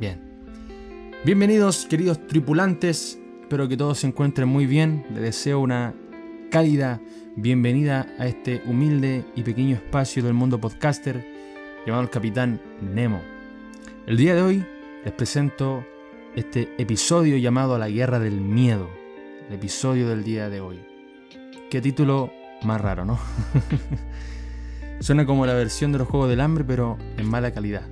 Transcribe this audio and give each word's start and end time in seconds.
Bien. 0.00 0.18
Bienvenidos, 1.22 1.84
queridos 1.84 2.26
tripulantes. 2.26 3.18
Espero 3.42 3.68
que 3.68 3.76
todos 3.76 3.98
se 3.98 4.06
encuentren 4.06 4.48
muy 4.48 4.64
bien. 4.64 5.04
Les 5.10 5.20
deseo 5.20 5.60
una 5.60 5.94
cálida 6.50 6.98
bienvenida 7.36 8.06
a 8.18 8.26
este 8.26 8.62
humilde 8.64 9.26
y 9.36 9.42
pequeño 9.42 9.76
espacio 9.76 10.22
del 10.22 10.32
mundo 10.32 10.58
podcaster 10.58 11.26
llamado 11.84 12.04
el 12.04 12.08
Capitán 12.08 12.58
Nemo. 12.80 13.20
El 14.06 14.16
día 14.16 14.34
de 14.34 14.40
hoy 14.40 14.64
les 15.04 15.12
presento 15.12 15.84
este 16.34 16.74
episodio 16.78 17.36
llamado 17.36 17.76
La 17.76 17.90
Guerra 17.90 18.18
del 18.18 18.40
Miedo. 18.40 18.88
El 19.46 19.56
episodio 19.56 20.08
del 20.08 20.24
día 20.24 20.48
de 20.48 20.62
hoy. 20.62 20.80
Qué 21.70 21.82
título 21.82 22.32
más 22.62 22.80
raro, 22.80 23.04
¿no? 23.04 23.18
Suena 25.00 25.24
como 25.24 25.46
la 25.46 25.54
versión 25.54 25.92
de 25.92 25.98
los 25.98 26.08
Juegos 26.08 26.28
del 26.28 26.40
Hambre, 26.40 26.62
pero 26.62 26.98
en 27.16 27.28
mala 27.28 27.52
calidad. 27.52 27.88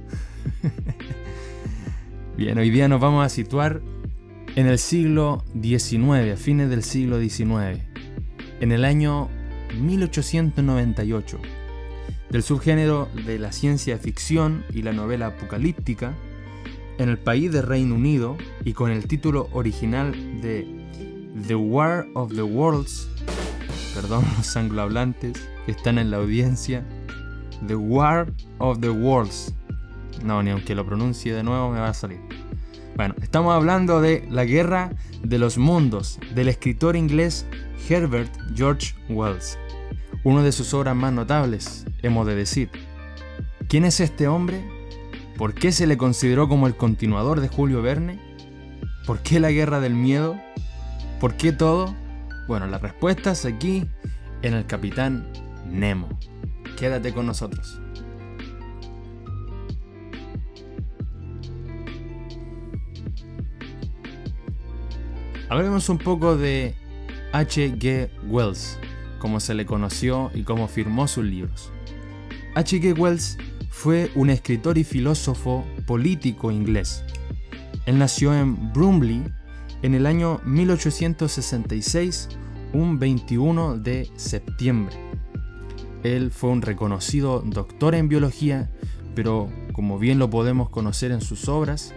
Bien, 2.36 2.58
hoy 2.58 2.68
día 2.68 2.86
nos 2.86 3.00
vamos 3.00 3.24
a 3.24 3.30
situar 3.30 3.80
en 4.56 4.66
el 4.66 4.78
siglo 4.78 5.42
XIX, 5.60 6.32
a 6.34 6.36
fines 6.36 6.68
del 6.68 6.82
siglo 6.82 7.18
XIX, 7.18 7.82
en 8.60 8.72
el 8.72 8.84
año 8.84 9.30
1898. 9.80 11.40
Del 12.28 12.42
subgénero 12.42 13.08
de 13.24 13.38
la 13.38 13.52
ciencia 13.52 13.96
ficción 13.96 14.64
y 14.74 14.82
la 14.82 14.92
novela 14.92 15.28
apocalíptica, 15.28 16.14
en 16.98 17.08
el 17.08 17.18
país 17.18 17.50
de 17.50 17.62
Reino 17.62 17.94
Unido 17.94 18.36
y 18.66 18.74
con 18.74 18.90
el 18.90 19.06
título 19.06 19.48
original 19.52 20.12
de 20.42 20.66
The 21.46 21.54
War 21.54 22.06
of 22.14 22.34
the 22.34 22.42
Worlds, 22.42 23.08
perdón 23.94 24.26
los 24.36 24.56
anglohablantes 24.58 25.32
que 25.64 25.72
están 25.72 25.98
en 25.98 26.10
la 26.10 26.18
audiencia, 26.18 26.84
The 27.66 27.74
War 27.74 28.32
of 28.58 28.80
the 28.80 28.90
Worlds. 28.90 29.54
No, 30.24 30.42
ni 30.42 30.50
aunque 30.50 30.74
lo 30.74 30.84
pronuncie 30.84 31.34
de 31.34 31.42
nuevo 31.42 31.70
me 31.70 31.80
va 31.80 31.88
a 31.88 31.94
salir. 31.94 32.20
Bueno, 32.96 33.14
estamos 33.22 33.54
hablando 33.54 34.00
de 34.00 34.26
La 34.30 34.44
Guerra 34.44 34.90
de 35.22 35.38
los 35.38 35.56
Mundos, 35.56 36.18
del 36.34 36.48
escritor 36.48 36.96
inglés 36.96 37.46
Herbert 37.88 38.32
George 38.54 38.94
Wells. 39.08 39.58
Una 40.24 40.42
de 40.42 40.50
sus 40.50 40.74
obras 40.74 40.96
más 40.96 41.12
notables, 41.12 41.86
hemos 42.02 42.26
de 42.26 42.34
decir. 42.34 42.70
¿Quién 43.68 43.84
es 43.84 44.00
este 44.00 44.26
hombre? 44.26 44.64
¿Por 45.36 45.54
qué 45.54 45.70
se 45.70 45.86
le 45.86 45.96
consideró 45.96 46.48
como 46.48 46.66
el 46.66 46.76
continuador 46.76 47.40
de 47.40 47.48
Julio 47.48 47.82
Verne? 47.82 48.18
¿Por 49.06 49.20
qué 49.20 49.38
la 49.38 49.52
guerra 49.52 49.78
del 49.78 49.94
miedo? 49.94 50.36
¿Por 51.20 51.34
qué 51.34 51.52
todo? 51.52 51.94
Bueno, 52.48 52.66
las 52.66 52.82
respuestas 52.82 53.44
aquí 53.44 53.86
en 54.42 54.54
el 54.54 54.66
Capitán 54.66 55.28
Nemo. 55.70 56.08
Quédate 56.78 57.12
con 57.12 57.26
nosotros. 57.26 57.80
Hablemos 65.48 65.88
un 65.88 65.98
poco 65.98 66.36
de 66.36 66.74
H.G. 67.32 68.10
Wells, 68.28 68.78
como 69.18 69.40
se 69.40 69.54
le 69.54 69.66
conoció 69.66 70.30
y 70.34 70.42
cómo 70.44 70.68
firmó 70.68 71.08
sus 71.08 71.24
libros. 71.24 71.72
H.G. 72.54 72.92
Wells 72.96 73.38
fue 73.70 74.12
un 74.14 74.30
escritor 74.30 74.78
y 74.78 74.84
filósofo 74.84 75.66
político 75.86 76.52
inglés. 76.52 77.02
Él 77.86 77.98
nació 77.98 78.34
en 78.34 78.72
Brumley 78.72 79.24
en 79.82 79.94
el 79.94 80.06
año 80.06 80.40
1866, 80.44 82.28
un 82.72 82.98
21 82.98 83.78
de 83.78 84.10
septiembre. 84.16 85.07
Él 86.02 86.30
fue 86.30 86.50
un 86.50 86.62
reconocido 86.62 87.42
doctor 87.44 87.94
en 87.94 88.08
biología, 88.08 88.70
pero 89.14 89.50
como 89.72 89.98
bien 89.98 90.18
lo 90.18 90.30
podemos 90.30 90.70
conocer 90.70 91.10
en 91.10 91.20
sus 91.20 91.48
obras, 91.48 91.92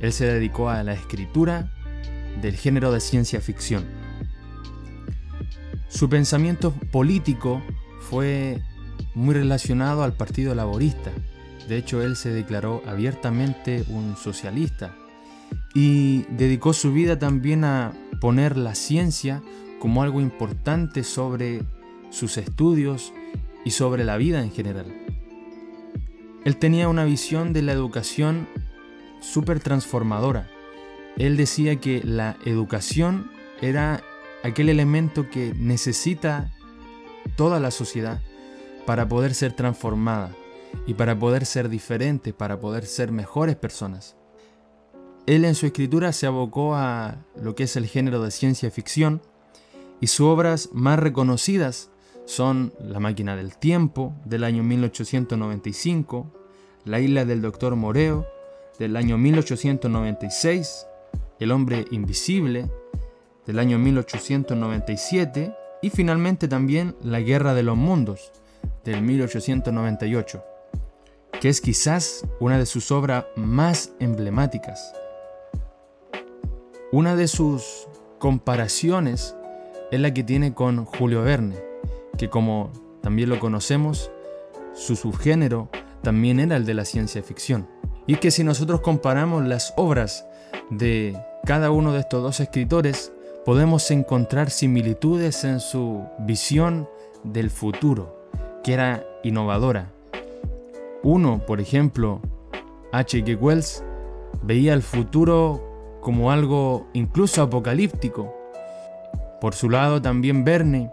él 0.00 0.12
se 0.12 0.26
dedicó 0.26 0.70
a 0.70 0.82
la 0.82 0.94
escritura 0.94 1.72
del 2.42 2.56
género 2.56 2.92
de 2.92 3.00
ciencia 3.00 3.40
ficción. 3.40 3.84
Su 5.88 6.08
pensamiento 6.08 6.72
político 6.90 7.62
fue 8.00 8.60
muy 9.14 9.34
relacionado 9.34 10.02
al 10.02 10.14
Partido 10.14 10.54
Laborista. 10.54 11.10
De 11.68 11.76
hecho, 11.76 12.02
él 12.02 12.16
se 12.16 12.30
declaró 12.30 12.82
abiertamente 12.86 13.84
un 13.88 14.16
socialista 14.16 14.94
y 15.74 16.22
dedicó 16.36 16.72
su 16.72 16.92
vida 16.92 17.18
también 17.18 17.64
a 17.64 17.92
poner 18.20 18.56
la 18.56 18.74
ciencia 18.74 19.42
como 19.78 20.02
algo 20.02 20.20
importante 20.20 21.04
sobre 21.04 21.62
sus 22.10 22.36
estudios 22.38 23.12
y 23.64 23.70
sobre 23.70 24.04
la 24.04 24.16
vida 24.16 24.42
en 24.42 24.52
general. 24.52 24.86
Él 26.44 26.56
tenía 26.58 26.88
una 26.88 27.04
visión 27.04 27.52
de 27.52 27.62
la 27.62 27.72
educación 27.72 28.46
súper 29.20 29.60
transformadora. 29.60 30.50
Él 31.16 31.36
decía 31.36 31.76
que 31.76 32.02
la 32.04 32.36
educación 32.44 33.30
era 33.60 34.02
aquel 34.42 34.68
elemento 34.68 35.30
que 35.30 35.54
necesita 35.56 36.52
toda 37.36 37.60
la 37.60 37.70
sociedad 37.70 38.20
para 38.84 39.08
poder 39.08 39.34
ser 39.34 39.54
transformada 39.54 40.34
y 40.86 40.94
para 40.94 41.18
poder 41.18 41.46
ser 41.46 41.68
diferente, 41.68 42.34
para 42.34 42.60
poder 42.60 42.84
ser 42.84 43.10
mejores 43.10 43.56
personas. 43.56 44.16
Él 45.26 45.46
en 45.46 45.54
su 45.54 45.64
escritura 45.64 46.12
se 46.12 46.26
abocó 46.26 46.74
a 46.74 47.24
lo 47.40 47.54
que 47.54 47.62
es 47.62 47.76
el 47.76 47.86
género 47.86 48.22
de 48.22 48.30
ciencia 48.30 48.70
ficción 48.70 49.22
y 50.00 50.08
sus 50.08 50.26
obras 50.26 50.68
más 50.72 50.98
reconocidas 50.98 51.90
son 52.24 52.72
La 52.80 53.00
máquina 53.00 53.36
del 53.36 53.56
tiempo 53.56 54.14
del 54.24 54.44
año 54.44 54.62
1895, 54.62 56.32
La 56.84 57.00
isla 57.00 57.24
del 57.24 57.42
doctor 57.42 57.76
Moreo 57.76 58.26
del 58.78 58.96
año 58.96 59.18
1896, 59.18 60.86
El 61.38 61.52
hombre 61.52 61.84
invisible 61.90 62.70
del 63.46 63.58
año 63.58 63.78
1897 63.78 65.54
y 65.82 65.90
finalmente 65.90 66.48
también 66.48 66.96
La 67.02 67.20
guerra 67.20 67.54
de 67.54 67.62
los 67.62 67.76
mundos 67.76 68.32
del 68.84 69.02
1898, 69.02 70.44
que 71.40 71.48
es 71.48 71.60
quizás 71.60 72.26
una 72.40 72.58
de 72.58 72.66
sus 72.66 72.90
obras 72.90 73.26
más 73.36 73.92
emblemáticas. 74.00 74.94
Una 76.90 77.16
de 77.16 77.28
sus 77.28 77.88
comparaciones 78.18 79.36
es 79.90 80.00
la 80.00 80.14
que 80.14 80.22
tiene 80.22 80.54
con 80.54 80.84
Julio 80.84 81.22
Verne, 81.22 81.73
que 82.16 82.28
como 82.28 82.70
también 83.02 83.28
lo 83.28 83.38
conocemos, 83.38 84.10
su 84.74 84.96
subgénero 84.96 85.68
también 86.02 86.40
era 86.40 86.56
el 86.56 86.66
de 86.66 86.74
la 86.74 86.84
ciencia 86.84 87.22
ficción. 87.22 87.68
Y 88.06 88.16
que 88.16 88.30
si 88.30 88.44
nosotros 88.44 88.80
comparamos 88.80 89.44
las 89.46 89.72
obras 89.76 90.26
de 90.70 91.16
cada 91.44 91.70
uno 91.70 91.92
de 91.92 92.00
estos 92.00 92.22
dos 92.22 92.40
escritores, 92.40 93.12
podemos 93.44 93.90
encontrar 93.90 94.50
similitudes 94.50 95.44
en 95.44 95.60
su 95.60 96.04
visión 96.20 96.88
del 97.22 97.50
futuro, 97.50 98.28
que 98.62 98.74
era 98.74 99.04
innovadora. 99.22 99.90
Uno, 101.02 101.42
por 101.46 101.60
ejemplo, 101.60 102.20
H.G. 102.92 103.36
Wells, 103.38 103.82
veía 104.42 104.74
el 104.74 104.82
futuro 104.82 105.98
como 106.00 106.30
algo 106.30 106.86
incluso 106.92 107.42
apocalíptico. 107.42 108.34
Por 109.40 109.54
su 109.54 109.68
lado, 109.68 110.00
también 110.00 110.44
Verne 110.44 110.90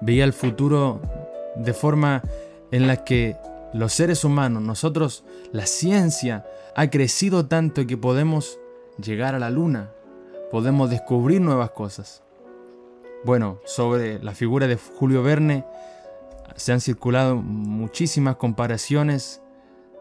veía 0.00 0.24
el 0.24 0.32
futuro 0.32 1.00
de 1.56 1.72
forma 1.72 2.22
en 2.70 2.86
la 2.86 3.04
que 3.04 3.36
los 3.72 3.92
seres 3.92 4.24
humanos, 4.24 4.62
nosotros, 4.62 5.24
la 5.52 5.66
ciencia 5.66 6.46
ha 6.76 6.90
crecido 6.90 7.46
tanto 7.46 7.86
que 7.86 7.96
podemos 7.96 8.58
llegar 8.98 9.34
a 9.34 9.38
la 9.38 9.50
luna, 9.50 9.90
podemos 10.50 10.90
descubrir 10.90 11.40
nuevas 11.40 11.70
cosas. 11.70 12.22
Bueno, 13.24 13.58
sobre 13.64 14.22
la 14.22 14.32
figura 14.32 14.66
de 14.66 14.76
Julio 14.76 15.22
Verne 15.22 15.64
se 16.56 16.72
han 16.72 16.80
circulado 16.80 17.36
muchísimas 17.36 18.36
comparaciones 18.36 19.40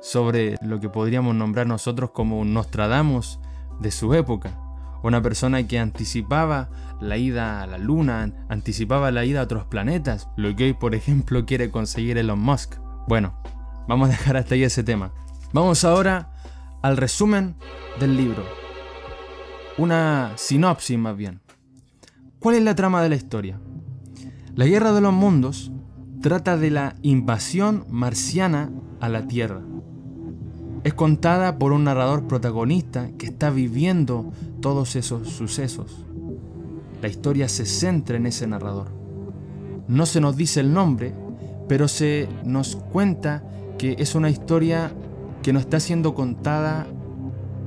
sobre 0.01 0.57
lo 0.61 0.79
que 0.79 0.89
podríamos 0.89 1.33
nombrar 1.33 1.65
nosotros 1.65 2.11
como 2.11 2.39
un 2.39 2.53
Nostradamus 2.53 3.39
de 3.79 3.91
su 3.91 4.13
época. 4.13 4.62
Una 5.03 5.21
persona 5.21 5.67
que 5.67 5.79
anticipaba 5.79 6.69
la 7.01 7.17
ida 7.17 7.61
a 7.61 7.67
la 7.67 7.77
luna, 7.77 8.31
anticipaba 8.47 9.11
la 9.11 9.25
ida 9.25 9.41
a 9.41 9.43
otros 9.43 9.65
planetas, 9.65 10.29
lo 10.37 10.55
que 10.55 10.63
hoy 10.63 10.73
por 10.73 10.95
ejemplo 10.95 11.45
quiere 11.45 11.69
conseguir 11.69 12.17
Elon 12.17 12.39
Musk. 12.39 12.75
Bueno, 13.07 13.37
vamos 13.87 14.07
a 14.07 14.11
dejar 14.11 14.37
hasta 14.37 14.55
ahí 14.55 14.63
ese 14.63 14.83
tema. 14.83 15.11
Vamos 15.51 15.83
ahora 15.83 16.31
al 16.81 16.95
resumen 16.95 17.55
del 17.99 18.15
libro. 18.15 18.45
Una 19.77 20.31
sinopsis 20.35 20.97
más 20.97 21.17
bien. 21.17 21.41
¿Cuál 22.39 22.55
es 22.55 22.63
la 22.63 22.75
trama 22.75 23.03
de 23.03 23.09
la 23.09 23.15
historia? 23.15 23.59
La 24.55 24.65
Guerra 24.65 24.93
de 24.93 25.01
los 25.01 25.13
Mundos 25.13 25.71
trata 26.21 26.57
de 26.57 26.71
la 26.71 26.95
invasión 27.01 27.85
marciana 27.89 28.71
a 29.01 29.09
la 29.09 29.27
Tierra. 29.27 29.61
Es 30.83 30.93
contada 30.93 31.57
por 31.57 31.71
un 31.71 31.85
narrador 31.85 32.27
protagonista 32.27 33.09
que 33.17 33.27
está 33.27 33.49
viviendo 33.49 34.31
todos 34.59 34.97
esos 34.97 35.29
sucesos. 35.29 36.05
La 37.01 37.07
historia 37.07 37.47
se 37.47 37.65
centra 37.65 38.17
en 38.17 38.25
ese 38.25 38.47
narrador. 38.47 38.87
No 39.87 40.05
se 40.05 40.19
nos 40.19 40.35
dice 40.35 40.59
el 40.59 40.73
nombre, 40.73 41.13
pero 41.69 41.87
se 41.87 42.27
nos 42.43 42.75
cuenta 42.75 43.43
que 43.77 43.95
es 43.97 44.13
una 44.13 44.29
historia 44.29 44.91
que 45.41 45.53
no 45.53 45.59
está 45.59 45.79
siendo 45.79 46.13
contada 46.15 46.85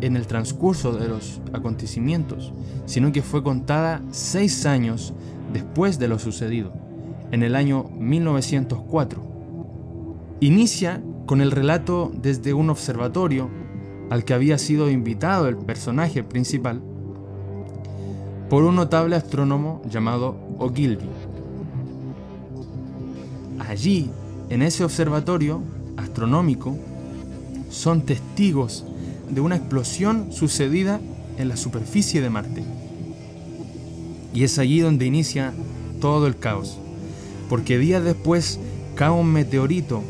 en 0.03 0.17
el 0.17 0.27
transcurso 0.27 0.93
de 0.93 1.09
los 1.09 1.41
acontecimientos, 1.55 2.53
sino 2.85 3.13
que 3.13 3.23
fue 3.23 3.43
contada 3.43 4.03
seis 4.11 4.67
años 4.67 5.15
después 5.55 5.99
de 5.99 6.09
lo 6.09 6.19
sucedido, 6.19 6.73
en 7.33 7.43
el 7.43 7.55
año 7.55 7.85
1904. 7.99 9.23
Inicia 10.41 11.03
con 11.27 11.41
el 11.41 11.51
relato 11.51 12.13
desde 12.15 12.55
un 12.55 12.71
observatorio 12.71 13.51
al 14.11 14.25
que 14.25 14.33
había 14.33 14.59
sido 14.59 14.89
invitado 14.89 15.49
el 15.49 15.57
personaje 15.57 16.23
principal 16.23 16.81
por 18.49 18.63
un 18.63 18.77
notable 18.77 19.17
astrónomo 19.17 19.83
llamado 19.91 20.37
Ogilvy. 20.59 21.09
Allí, 23.59 24.09
en 24.49 24.63
ese 24.63 24.85
observatorio 24.85 25.61
astronómico, 25.97 26.77
son 27.71 28.03
testigos 28.03 28.85
de 29.29 29.41
una 29.41 29.57
explosión 29.57 30.33
sucedida 30.33 31.01
en 31.39 31.49
la 31.49 31.57
superficie 31.57 32.21
de 32.21 32.31
Marte. 32.31 32.63
Y 34.33 34.45
es 34.45 34.61
allí 34.61 34.79
donde 34.79 35.07
inicia 35.07 35.53
todo 36.01 36.29
el 36.29 36.37
caos, 36.37 36.79
porque 37.49 37.79
días 37.79 38.05
después 38.05 38.61
cae 38.95 39.11
un 39.11 39.33
meteorito 39.33 40.05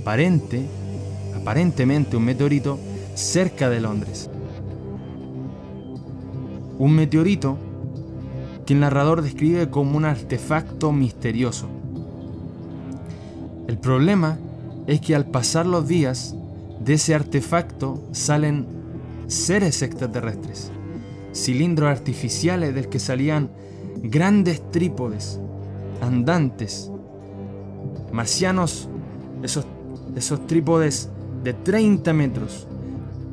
aparente, 0.00 0.66
aparentemente 1.36 2.16
un 2.16 2.24
meteorito, 2.24 2.78
cerca 3.14 3.68
de 3.68 3.80
Londres. 3.80 4.30
Un 6.78 6.92
meteorito 6.92 7.58
que 8.64 8.72
el 8.72 8.80
narrador 8.80 9.22
describe 9.22 9.68
como 9.68 9.96
un 9.96 10.06
artefacto 10.06 10.92
misterioso. 10.92 11.68
El 13.68 13.78
problema 13.78 14.38
es 14.86 15.00
que 15.00 15.14
al 15.14 15.26
pasar 15.26 15.66
los 15.66 15.86
días, 15.86 16.34
de 16.80 16.94
ese 16.94 17.14
artefacto 17.14 18.02
salen 18.12 18.66
seres 19.26 19.82
extraterrestres, 19.82 20.72
cilindros 21.34 21.90
artificiales 21.90 22.74
del 22.74 22.88
que 22.88 22.98
salían 22.98 23.50
grandes 24.02 24.62
trípodes, 24.70 25.38
andantes, 26.00 26.90
marcianos, 28.12 28.88
esos, 29.42 29.66
esos 30.16 30.46
trípodes 30.46 31.10
de 31.42 31.54
30 31.54 32.12
metros, 32.12 32.66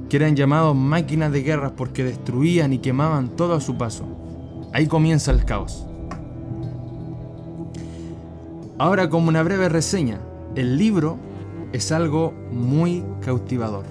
que 0.09 0.17
eran 0.17 0.35
llamados 0.35 0.75
máquinas 0.75 1.31
de 1.31 1.43
guerra 1.43 1.73
porque 1.75 2.03
destruían 2.03 2.73
y 2.73 2.79
quemaban 2.79 3.29
todo 3.29 3.55
a 3.55 3.61
su 3.61 3.77
paso. 3.77 4.05
Ahí 4.73 4.87
comienza 4.87 5.31
el 5.31 5.43
caos. 5.45 5.85
Ahora 8.77 9.09
como 9.09 9.29
una 9.29 9.43
breve 9.43 9.69
reseña, 9.69 10.19
el 10.55 10.77
libro 10.77 11.17
es 11.73 11.91
algo 11.91 12.33
muy 12.51 13.03
cautivador. 13.21 13.85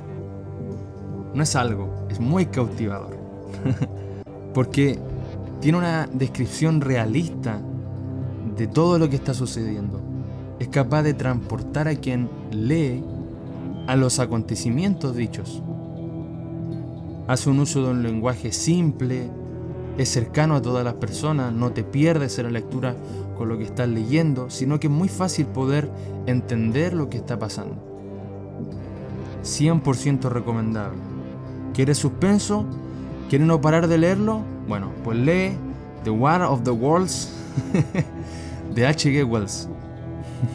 No 1.34 1.42
es 1.42 1.56
algo, 1.56 2.06
es 2.08 2.20
muy 2.20 2.46
cautivador. 2.46 3.16
Porque 4.54 4.98
tiene 5.60 5.78
una 5.78 6.08
descripción 6.12 6.80
realista 6.80 7.60
de 8.56 8.66
todo 8.68 8.98
lo 8.98 9.10
que 9.10 9.16
está 9.16 9.34
sucediendo. 9.34 10.00
Es 10.58 10.68
capaz 10.68 11.02
de 11.02 11.14
transportar 11.14 11.88
a 11.88 11.96
quien 11.96 12.30
lee 12.50 13.02
a 13.86 13.96
los 13.96 14.18
acontecimientos 14.18 15.14
dichos. 15.14 15.62
Hace 17.28 17.50
un 17.50 17.60
uso 17.60 17.82
de 17.84 17.90
un 17.90 18.02
lenguaje 18.02 18.52
simple, 18.52 19.28
es 19.98 20.08
cercano 20.08 20.56
a 20.56 20.62
todas 20.62 20.84
las 20.84 20.94
personas, 20.94 21.52
no 21.52 21.72
te 21.72 21.82
pierdes 21.82 22.38
en 22.38 22.44
la 22.44 22.52
lectura 22.52 22.94
con 23.36 23.48
lo 23.48 23.58
que 23.58 23.64
estás 23.64 23.88
leyendo, 23.88 24.50
sino 24.50 24.78
que 24.80 24.86
es 24.86 24.92
muy 24.92 25.08
fácil 25.08 25.46
poder 25.46 25.90
entender 26.26 26.94
lo 26.94 27.10
que 27.10 27.18
está 27.18 27.38
pasando. 27.38 27.76
100% 29.42 30.28
recomendable. 30.28 30.98
¿Quieres 31.74 31.98
suspenso? 31.98 32.64
¿Quieres 33.28 33.46
no 33.46 33.60
parar 33.60 33.88
de 33.88 33.98
leerlo? 33.98 34.40
Bueno, 34.68 34.90
pues 35.04 35.18
lee 35.18 35.52
The 36.04 36.10
War 36.10 36.42
of 36.42 36.62
the 36.62 36.70
Worlds 36.70 37.32
de 38.74 38.86
H.G. 38.86 39.24
Wells. 39.24 39.68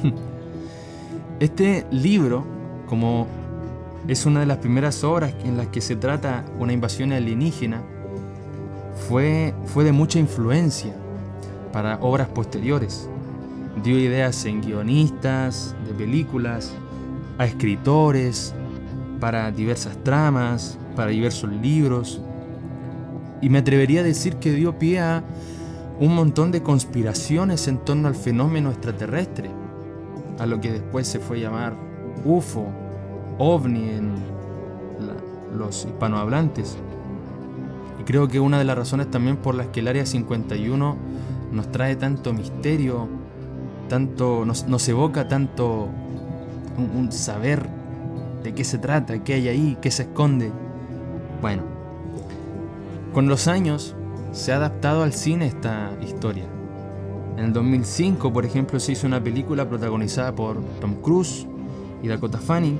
Este 1.41 1.87
libro, 1.89 2.45
como 2.87 3.25
es 4.07 4.27
una 4.27 4.41
de 4.41 4.45
las 4.45 4.59
primeras 4.59 5.03
obras 5.03 5.33
en 5.43 5.57
las 5.57 5.67
que 5.67 5.81
se 5.81 5.95
trata 5.95 6.45
una 6.59 6.71
invasión 6.71 7.11
alienígena, 7.11 7.81
fue, 9.07 9.55
fue 9.65 9.83
de 9.83 9.91
mucha 9.91 10.19
influencia 10.19 10.93
para 11.73 11.97
obras 12.01 12.27
posteriores. 12.27 13.09
Dio 13.83 13.97
ideas 13.97 14.45
en 14.45 14.61
guionistas 14.61 15.75
de 15.87 15.95
películas, 15.95 16.73
a 17.39 17.45
escritores, 17.45 18.53
para 19.19 19.51
diversas 19.51 19.97
tramas, 20.03 20.77
para 20.95 21.09
diversos 21.09 21.51
libros. 21.51 22.21
Y 23.41 23.49
me 23.49 23.59
atrevería 23.59 24.01
a 24.01 24.03
decir 24.03 24.35
que 24.35 24.51
dio 24.51 24.77
pie 24.77 24.99
a 24.99 25.23
un 25.99 26.13
montón 26.13 26.51
de 26.51 26.61
conspiraciones 26.61 27.67
en 27.67 27.79
torno 27.79 28.07
al 28.07 28.15
fenómeno 28.15 28.69
extraterrestre, 28.69 29.49
a 30.39 30.45
lo 30.45 30.59
que 30.59 30.71
después 30.71 31.07
se 31.07 31.19
fue 31.19 31.37
a 31.37 31.41
llamar 31.41 31.73
UFO, 32.25 32.65
OVNI 33.37 33.89
en 33.89 34.15
los 35.57 35.85
hispanohablantes. 35.85 36.77
Y 37.99 38.03
creo 38.03 38.27
que 38.27 38.39
una 38.39 38.57
de 38.57 38.63
las 38.63 38.77
razones 38.77 39.09
también 39.11 39.37
por 39.37 39.55
las 39.55 39.67
que 39.67 39.81
el 39.81 39.87
Área 39.87 40.05
51 40.05 40.97
nos 41.51 41.71
trae 41.71 41.95
tanto 41.95 42.33
misterio, 42.33 43.07
tanto, 43.89 44.45
nos, 44.45 44.89
evoca 44.89 45.27
tanto 45.27 45.89
un, 46.77 47.11
saber 47.11 47.67
de 48.43 48.53
qué 48.53 48.63
se 48.63 48.77
trata, 48.77 49.23
qué 49.23 49.33
hay 49.33 49.47
ahí, 49.49 49.77
qué 49.81 49.91
se 49.91 50.03
esconde. 50.03 50.51
Bueno, 51.41 51.63
con 53.13 53.27
los 53.27 53.47
años 53.47 53.95
se 54.31 54.53
ha 54.53 54.55
adaptado 54.55 55.03
al 55.03 55.13
cine 55.13 55.47
esta 55.47 55.91
historia. 56.01 56.45
En 57.41 57.47
el 57.47 57.53
2005, 57.53 58.31
por 58.31 58.45
ejemplo, 58.45 58.79
se 58.79 58.91
hizo 58.91 59.07
una 59.07 59.19
película 59.19 59.67
protagonizada 59.67 60.35
por 60.35 60.61
Tom 60.79 60.93
Cruise 61.01 61.47
y 62.03 62.07
Dakota 62.07 62.37
Fanning, 62.37 62.79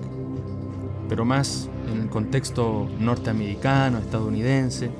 pero 1.10 1.26
más 1.26 1.68
en 1.92 2.02
el 2.02 2.10
contexto 2.10 2.88
norteamericano, 3.00 3.98
estadounidense. 3.98 4.92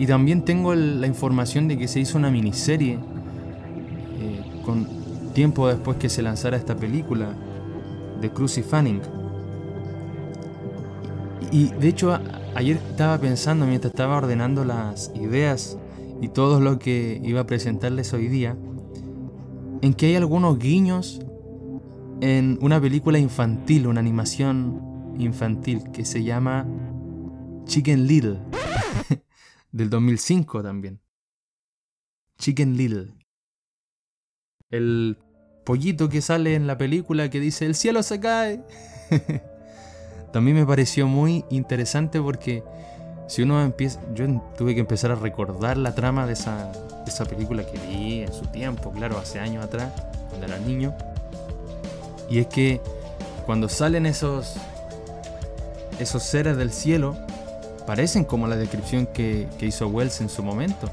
Y 0.00 0.06
también 0.08 0.44
tengo 0.44 0.74
la 0.74 1.06
información 1.06 1.68
de 1.68 1.78
que 1.78 1.86
se 1.86 2.00
hizo 2.00 2.18
una 2.18 2.28
miniserie 2.28 2.94
eh, 4.18 4.62
con 4.64 4.88
tiempo 5.32 5.68
después 5.68 5.96
que 5.96 6.08
se 6.08 6.22
lanzara 6.22 6.56
esta 6.56 6.74
película 6.74 7.36
de 8.20 8.30
Cruz 8.30 8.58
y 8.58 8.64
Fanning. 8.64 9.00
Y 11.52 11.68
de 11.68 11.86
hecho 11.86 12.18
ayer 12.56 12.78
estaba 12.78 13.16
pensando 13.18 13.64
mientras 13.64 13.92
estaba 13.92 14.16
ordenando 14.16 14.64
las 14.64 15.12
ideas 15.14 15.78
y 16.22 16.28
todo 16.28 16.60
lo 16.60 16.78
que 16.78 17.20
iba 17.24 17.40
a 17.40 17.46
presentarles 17.46 18.12
hoy 18.12 18.28
día, 18.28 18.56
en 19.82 19.92
que 19.92 20.06
hay 20.06 20.14
algunos 20.14 20.56
guiños 20.56 21.20
en 22.20 22.58
una 22.62 22.80
película 22.80 23.18
infantil, 23.18 23.88
una 23.88 23.98
animación 23.98 25.14
infantil 25.18 25.82
que 25.92 26.04
se 26.04 26.22
llama 26.22 26.64
Chicken 27.64 28.06
Little. 28.06 28.38
del 29.72 29.90
2005 29.90 30.62
también. 30.62 31.00
Chicken 32.38 32.76
Little. 32.76 33.14
El 34.70 35.18
pollito 35.64 36.08
que 36.08 36.20
sale 36.20 36.54
en 36.54 36.68
la 36.68 36.78
película 36.78 37.30
que 37.30 37.40
dice 37.40 37.66
el 37.66 37.74
cielo 37.74 38.04
se 38.04 38.20
cae. 38.20 38.64
también 40.32 40.56
me 40.56 40.66
pareció 40.66 41.08
muy 41.08 41.44
interesante 41.50 42.20
porque 42.20 42.62
si 43.26 43.42
uno 43.42 43.62
empieza, 43.62 44.00
yo 44.14 44.26
tuve 44.56 44.74
que 44.74 44.80
empezar 44.80 45.10
a 45.12 45.14
recordar 45.14 45.76
la 45.76 45.94
trama 45.94 46.26
de 46.26 46.34
esa, 46.34 46.70
esa 47.06 47.24
película 47.24 47.64
que 47.64 47.78
vi 47.78 48.22
en 48.22 48.32
su 48.32 48.46
tiempo, 48.46 48.90
claro, 48.90 49.18
hace 49.18 49.40
años 49.40 49.64
atrás, 49.64 49.90
cuando 50.28 50.46
era 50.46 50.58
niño. 50.58 50.94
Y 52.28 52.38
es 52.38 52.46
que 52.46 52.80
cuando 53.46 53.68
salen 53.68 54.06
esos 54.06 54.56
esos 55.98 56.22
seres 56.22 56.56
del 56.56 56.72
cielo, 56.72 57.16
parecen 57.86 58.24
como 58.24 58.46
la 58.46 58.56
descripción 58.56 59.06
que, 59.06 59.48
hizo 59.60 59.88
Wells 59.88 60.20
en 60.20 60.28
su 60.28 60.42
momento. 60.42 60.88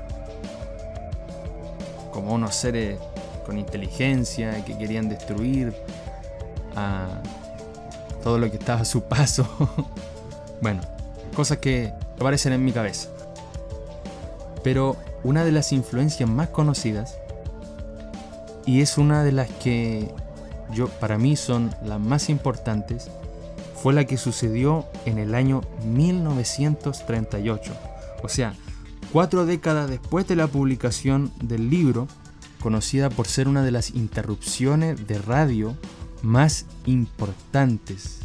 Como 2.12 2.34
unos 2.34 2.56
seres 2.56 3.00
con 3.46 3.58
inteligencia 3.58 4.64
que 4.64 4.78
querían 4.78 5.10
destruir 5.10 5.74
a 6.76 7.08
todo 8.24 8.38
lo 8.38 8.50
que 8.50 8.58
estaba 8.58 8.82
a 8.82 8.86
su 8.86 9.04
paso. 9.04 9.48
bueno, 10.62 10.82
cosas 11.36 11.58
que 11.58 11.94
aparecen 12.20 12.54
en 12.54 12.66
mi 12.66 12.74
cabeza. 12.74 13.10
Pero 14.64 14.98
una 15.24 15.46
de 15.46 15.54
las 15.54 15.72
influencias 15.72 16.30
más 16.30 16.50
conocidas, 16.50 17.18
y 18.66 18.82
es 18.82 18.98
una 18.98 19.24
de 19.24 19.32
las 19.32 19.50
que 19.50 20.14
yo 20.74 20.90
para 20.90 21.18
mí 21.18 21.36
son 21.38 21.74
las 21.84 22.00
más 22.00 22.30
importantes, 22.30 23.10
fue 23.82 23.94
la 23.94 24.04
que 24.06 24.18
sucedió 24.18 24.86
en 25.06 25.18
el 25.18 25.34
año 25.34 25.62
1938. 25.86 27.74
O 28.22 28.28
sea, 28.28 28.54
cuatro 29.14 29.46
décadas 29.46 29.90
después 29.90 30.28
de 30.28 30.36
la 30.36 30.48
publicación 30.48 31.32
del 31.42 31.70
libro, 31.70 32.08
conocida 32.60 33.10
por 33.10 33.28
ser 33.28 33.48
una 33.48 33.64
de 33.64 33.72
las 33.72 33.92
interrupciones 33.92 35.08
de 35.08 35.20
radio 35.20 35.78
más 36.22 36.66
importantes. 36.86 38.20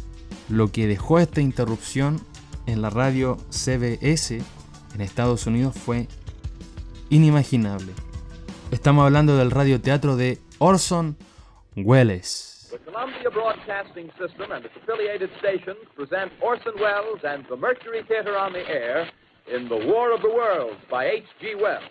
Lo 0.49 0.71
que 0.73 0.85
dejó 0.85 1.19
esta 1.19 1.39
interrupción 1.39 2.19
en 2.67 2.81
la 2.81 2.89
radio 2.89 3.37
CBS 3.49 4.41
en 4.93 5.01
Estados 5.01 5.45
Unidos 5.47 5.75
fue 5.77 6.07
inimaginable. 7.09 7.93
Estamos 8.71 9.05
hablando 9.05 9.37
del 9.37 9.51
radioteatro 9.51 10.15
de 10.15 10.39
Orson 10.59 11.17
Welles. 11.75 12.69
The 12.71 12.79
Columbia 12.91 13.29
Broadcasting 13.29 14.11
System 14.17 14.51
and 14.51 14.65
its 14.65 14.75
affiliated 14.75 15.29
stations 15.39 15.77
present 15.95 16.31
Orson 16.41 16.73
Welles 16.79 17.23
and 17.23 17.45
the 17.47 17.55
Mercury 17.55 18.03
Theater 18.07 18.35
on 18.37 18.53
the 18.53 18.67
air 18.67 19.09
in 19.47 19.69
The 19.69 19.87
War 19.87 20.11
of 20.13 20.21
the 20.21 20.29
Worlds 20.29 20.81
by 20.89 21.05
H.G. 21.05 21.55
Wells. 21.55 21.83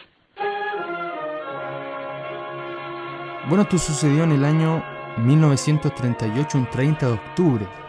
Bueno, 3.49 3.63
esto 3.63 3.79
sucedió 3.79 4.25
en 4.25 4.33
el 4.33 4.45
año 4.45 4.83
1938, 5.19 6.59
un 6.59 6.71
30 6.71 7.07
de 7.07 7.13
octubre. 7.13 7.84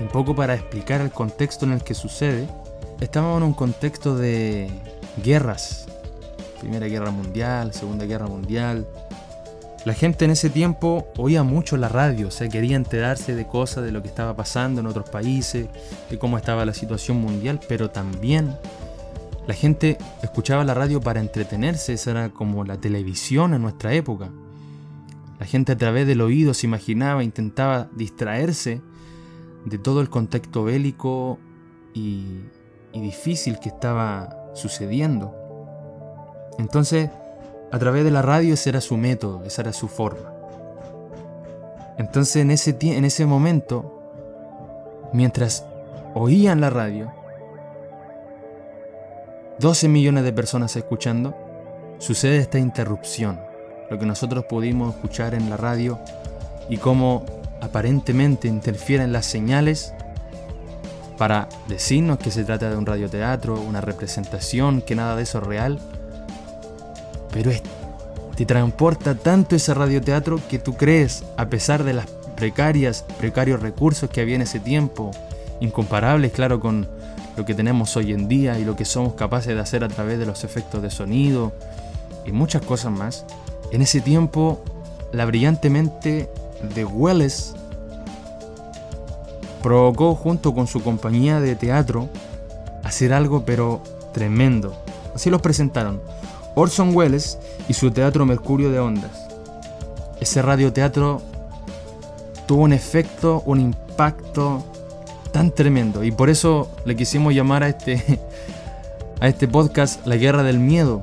Un 0.00 0.08
poco 0.08 0.34
para 0.34 0.54
explicar 0.54 1.00
el 1.00 1.10
contexto 1.10 1.66
en 1.66 1.72
el 1.72 1.82
que 1.82 1.94
sucede, 1.94 2.48
estábamos 3.00 3.38
en 3.38 3.42
un 3.44 3.54
contexto 3.54 4.16
de 4.16 4.70
guerras. 5.24 5.86
Primera 6.60 6.86
Guerra 6.86 7.10
Mundial, 7.10 7.72
Segunda 7.72 8.04
Guerra 8.04 8.26
Mundial. 8.26 8.86
La 9.84 9.94
gente 9.94 10.24
en 10.24 10.32
ese 10.32 10.50
tiempo 10.50 11.08
oía 11.16 11.42
mucho 11.42 11.76
la 11.76 11.88
radio, 11.88 12.28
o 12.28 12.30
sea, 12.30 12.48
quería 12.48 12.76
enterarse 12.76 13.34
de 13.34 13.46
cosas, 13.46 13.84
de 13.84 13.92
lo 13.92 14.02
que 14.02 14.08
estaba 14.08 14.36
pasando 14.36 14.80
en 14.80 14.86
otros 14.86 15.08
países, 15.08 15.66
de 16.10 16.18
cómo 16.18 16.36
estaba 16.36 16.64
la 16.64 16.74
situación 16.74 17.20
mundial, 17.20 17.60
pero 17.68 17.90
también 17.90 18.56
la 19.46 19.54
gente 19.54 19.96
escuchaba 20.22 20.64
la 20.64 20.74
radio 20.74 21.00
para 21.00 21.20
entretenerse, 21.20 21.94
esa 21.94 22.10
era 22.10 22.28
como 22.28 22.64
la 22.64 22.76
televisión 22.76 23.54
en 23.54 23.62
nuestra 23.62 23.94
época. 23.94 24.28
La 25.40 25.46
gente 25.46 25.72
a 25.72 25.78
través 25.78 26.06
del 26.06 26.20
oído 26.20 26.52
se 26.54 26.66
imaginaba, 26.66 27.24
intentaba 27.24 27.88
distraerse 27.96 28.82
de 29.68 29.78
todo 29.78 30.00
el 30.00 30.10
contexto 30.10 30.64
bélico 30.64 31.38
y, 31.94 32.44
difícil 32.92 33.60
que 33.60 33.68
estaba 33.68 34.50
sucediendo. 34.54 35.32
Entonces, 36.58 37.10
a 37.70 37.78
través 37.78 38.02
de 38.02 38.10
la 38.10 38.22
radio 38.22 38.54
ese 38.54 38.70
era 38.70 38.80
su 38.80 38.96
método, 38.96 39.44
esa 39.44 39.62
era 39.62 39.72
su 39.72 39.86
forma. 39.86 40.32
Entonces 41.96 42.36
en 42.36 42.50
ese, 42.50 42.76
en 42.80 43.04
ese 43.04 43.24
momento, 43.24 44.02
mientras 45.12 45.64
oían 46.14 46.60
la 46.60 46.70
radio, 46.70 47.12
12 49.60 49.88
millones 49.88 50.24
de 50.24 50.32
personas 50.32 50.74
escuchando, 50.76 51.36
sucede 51.98 52.38
esta 52.38 52.58
interrupción, 52.58 53.40
lo 53.90 53.98
que 53.98 54.06
nosotros 54.06 54.44
pudimos 54.46 54.94
escuchar 54.94 55.34
en 55.34 55.50
la 55.50 55.56
radio 55.56 55.98
y 56.68 56.78
cómo 56.78 57.24
aparentemente 57.60 58.48
interfieren 58.48 59.12
las 59.12 59.26
señales 59.26 59.92
para 61.16 61.48
decirnos 61.66 62.18
que 62.18 62.30
se 62.30 62.44
trata 62.44 62.70
de 62.70 62.76
un 62.76 62.86
radioteatro, 62.86 63.60
una 63.60 63.80
representación, 63.80 64.80
que 64.82 64.94
nada 64.94 65.16
de 65.16 65.24
eso 65.24 65.38
es 65.38 65.44
real. 65.44 65.78
Pero 67.32 67.50
es, 67.50 67.62
te 68.36 68.46
transporta 68.46 69.16
tanto 69.16 69.56
ese 69.56 69.74
radioteatro 69.74 70.40
que 70.48 70.58
tú 70.60 70.76
crees, 70.76 71.24
a 71.36 71.48
pesar 71.48 71.82
de 71.82 71.92
las 71.92 72.06
precarias, 72.36 73.04
precarios 73.18 73.60
recursos 73.60 74.08
que 74.08 74.20
había 74.20 74.36
en 74.36 74.42
ese 74.42 74.60
tiempo, 74.60 75.10
incomparables, 75.60 76.30
claro, 76.30 76.60
con 76.60 76.86
lo 77.36 77.44
que 77.44 77.54
tenemos 77.54 77.96
hoy 77.96 78.12
en 78.12 78.28
día 78.28 78.58
y 78.58 78.64
lo 78.64 78.76
que 78.76 78.84
somos 78.84 79.14
capaces 79.14 79.54
de 79.54 79.60
hacer 79.60 79.82
a 79.82 79.88
través 79.88 80.20
de 80.20 80.26
los 80.26 80.44
efectos 80.44 80.82
de 80.82 80.90
sonido 80.90 81.52
y 82.24 82.30
muchas 82.30 82.62
cosas 82.62 82.92
más. 82.92 83.24
En 83.72 83.82
ese 83.82 84.00
tiempo, 84.00 84.62
la 85.12 85.24
brillante 85.24 85.68
mente 85.68 86.30
de 86.62 86.84
Welles 86.84 87.54
provocó 89.62 90.14
junto 90.14 90.54
con 90.54 90.66
su 90.66 90.82
compañía 90.82 91.40
de 91.40 91.56
teatro 91.56 92.08
hacer 92.84 93.12
algo 93.12 93.44
pero 93.44 93.82
tremendo. 94.12 94.74
Así 95.14 95.30
los 95.30 95.42
presentaron 95.42 96.00
Orson 96.54 96.94
Welles 96.94 97.38
y 97.68 97.74
su 97.74 97.90
Teatro 97.90 98.24
Mercurio 98.26 98.70
de 98.70 98.80
Ondas. 98.80 99.28
Ese 100.20 100.42
radioteatro 100.42 101.22
tuvo 102.46 102.62
un 102.62 102.72
efecto, 102.72 103.42
un 103.46 103.60
impacto 103.60 104.64
tan 105.32 105.50
tremendo 105.50 106.02
y 106.02 106.10
por 106.10 106.30
eso 106.30 106.70
le 106.84 106.96
quisimos 106.96 107.34
llamar 107.34 107.62
a 107.62 107.68
este 107.68 108.20
a 109.20 109.28
este 109.28 109.48
podcast 109.48 110.06
La 110.06 110.16
Guerra 110.16 110.42
del 110.42 110.58
Miedo. 110.58 111.02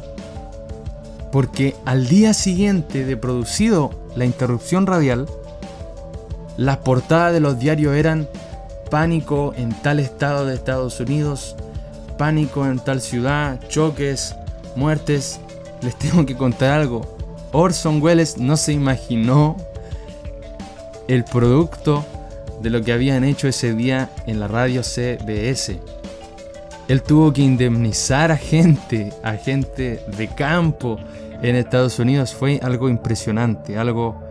Porque 1.32 1.76
al 1.86 2.08
día 2.08 2.34
siguiente 2.34 3.06
de 3.06 3.18
producido 3.18 3.92
la 4.16 4.26
interrupción 4.26 4.88
radial, 4.88 5.28
las 6.58 6.78
portadas 6.78 7.34
de 7.34 7.40
los 7.40 7.60
diarios 7.60 7.96
eran 7.96 8.28
pánico 8.90 9.54
en 9.58 9.74
tal 9.82 10.00
estado 10.00 10.46
de 10.46 10.56
Estados 10.56 11.00
Unidos, 11.00 11.56
pánico 12.18 12.66
en 12.66 12.80
tal 12.80 13.02
ciudad, 13.02 13.60
choques, 13.68 14.36
muertes. 14.76 15.40
Les 15.82 15.96
tengo 15.98 16.26
que 16.26 16.36
contar 16.36 16.80
algo. 16.80 17.18
Orson 17.52 18.02
Welles 18.02 18.38
no 18.38 18.58
se 18.58 18.74
imaginó 18.74 19.58
el 21.08 21.24
producto 21.24 22.06
de 22.62 22.70
lo 22.70 22.82
que 22.82 22.94
habían 22.94 23.24
hecho 23.24 23.48
ese 23.48 23.74
día 23.74 24.10
en 24.26 24.40
la 24.40 24.48
radio 24.48 24.82
CBS. 24.82 25.80
Él 26.88 27.02
tuvo 27.02 27.34
que 27.34 27.42
indemnizar 27.42 28.32
a 28.32 28.38
gente, 28.38 29.12
a 29.24 29.34
gente 29.34 30.04
de 30.18 30.28
campo 30.28 30.98
en 31.42 31.56
Estados 31.56 32.00
Unidos. 32.00 32.34
Fue 32.34 32.60
algo 32.62 32.90
impresionante, 32.90 33.78
algo 33.78 34.25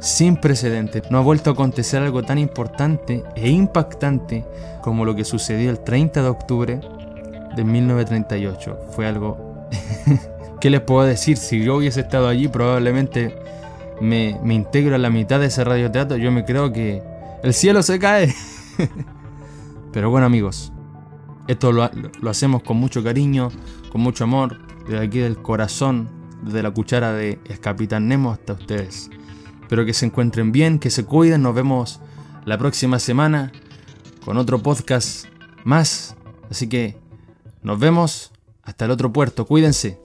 sin 0.00 0.36
precedentes. 0.36 1.10
No 1.10 1.18
ha 1.18 1.22
vuelto 1.22 1.50
a 1.50 1.52
acontecer 1.52 2.02
algo 2.02 2.22
tan 2.22 2.38
importante 2.38 3.24
e 3.34 3.48
impactante 3.50 4.44
como 4.82 5.04
lo 5.04 5.14
que 5.14 5.24
sucedió 5.24 5.70
el 5.70 5.80
30 5.80 6.22
de 6.22 6.28
octubre 6.28 6.80
de 7.56 7.64
1938. 7.64 8.78
Fue 8.90 9.06
algo... 9.06 9.66
¿Qué 10.60 10.70
les 10.70 10.80
puedo 10.80 11.06
decir? 11.06 11.36
Si 11.36 11.62
yo 11.62 11.76
hubiese 11.76 12.00
estado 12.00 12.26
allí, 12.26 12.48
probablemente 12.48 13.36
me, 14.00 14.38
me 14.42 14.54
integro 14.54 14.96
a 14.96 14.98
la 14.98 15.10
mitad 15.10 15.38
de 15.38 15.46
ese 15.46 15.62
radioteatro. 15.62 16.16
Yo 16.16 16.32
me 16.32 16.44
creo 16.44 16.72
que 16.72 17.02
el 17.42 17.54
cielo 17.54 17.82
se 17.82 17.98
cae. 17.98 18.34
Pero 19.92 20.10
bueno 20.10 20.26
amigos, 20.26 20.72
esto 21.46 21.72
lo, 21.72 21.88
lo, 22.20 22.30
hacemos 22.30 22.62
con 22.62 22.76
mucho 22.76 23.02
cariño, 23.02 23.50
con 23.90 24.00
mucho 24.00 24.24
amor, 24.24 24.58
desde 24.88 25.04
aquí 25.04 25.18
del 25.18 25.40
corazón, 25.40 26.08
desde 26.42 26.62
la 26.62 26.70
cuchara 26.70 27.12
de 27.12 27.38
El 27.46 27.60
Capitán 27.60 28.08
Nemo 28.08 28.32
hasta 28.32 28.52
ustedes. 28.52 29.10
Espero 29.68 29.84
que 29.84 29.92
se 29.92 30.06
encuentren 30.06 30.50
bien, 30.50 30.78
que 30.78 30.88
se 30.88 31.04
cuiden, 31.04 31.42
nos 31.42 31.54
vemos 31.54 32.00
la 32.46 32.56
próxima 32.56 32.98
semana 32.98 33.52
con 34.24 34.38
otro 34.38 34.62
podcast 34.62 35.26
más. 35.62 36.16
Así 36.50 36.70
que 36.70 36.96
nos 37.62 37.78
vemos 37.78 38.32
hasta 38.62 38.86
el 38.86 38.92
otro 38.92 39.12
puerto, 39.12 39.44
cuídense. 39.44 40.00